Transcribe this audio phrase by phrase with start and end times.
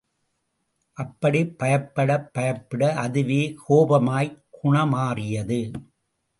[0.97, 5.61] அப்படி பயப்பட பயப்பட அதுவே கோபமாய் குணமாறியது.